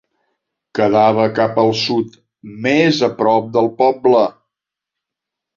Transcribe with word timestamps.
Quedava 0.79 1.25
cap 1.39 1.59
al 1.65 1.69
sud, 1.81 2.15
més 2.67 3.03
a 3.09 3.13
prop 3.21 3.55
del 3.59 3.73
poble. 3.83 4.27